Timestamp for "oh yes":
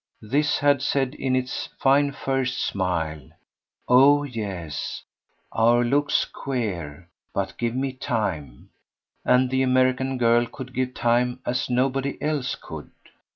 3.87-5.03